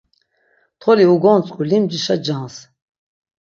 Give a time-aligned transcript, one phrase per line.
[0.81, 2.55] Toli ugontzǩu limcişa cans.